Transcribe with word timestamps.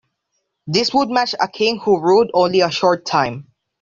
This 0.65 0.95
would 0.95 1.11
match 1.11 1.35
a 1.39 1.47
king 1.47 1.79
who 1.79 2.01
ruled 2.01 2.31
only 2.33 2.61
a 2.61 2.71
short 2.71 3.05
time. 3.05 3.51